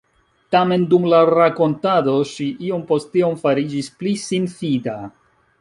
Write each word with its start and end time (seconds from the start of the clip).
Tamen 0.53 0.85
dum 0.93 1.05
la 1.11 1.19
rakontado 1.31 2.17
ŝi 2.31 2.49
iom 2.71 2.83
post 2.93 3.21
iom 3.23 3.39
fariĝis 3.45 3.93
pli 4.01 4.19
sinfida. 4.27 4.99